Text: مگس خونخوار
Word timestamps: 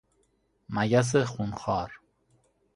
مگس 0.69 1.15
خونخوار 1.15 1.99